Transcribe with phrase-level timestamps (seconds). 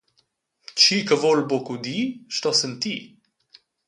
[0.77, 3.01] Tgi che vul buca udir, sto sentir.